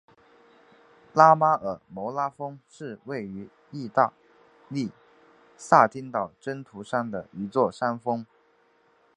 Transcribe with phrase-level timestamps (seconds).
[1.13, 4.11] 拉马尔摩拉峰是位于义大
[4.67, 4.89] 利
[5.55, 8.25] 撒丁岛真图山的一座山峰。